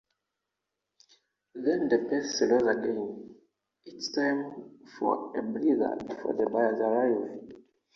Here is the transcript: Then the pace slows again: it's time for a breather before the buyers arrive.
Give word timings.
Then 1.53 1.87
the 1.89 2.07
pace 2.09 2.39
slows 2.39 2.63
again: 2.75 3.35
it's 3.85 4.11
time 4.13 4.79
for 4.97 5.37
a 5.37 5.43
breather 5.43 5.95
before 6.07 6.33
the 6.33 6.49
buyers 6.49 6.79
arrive. 6.79 7.53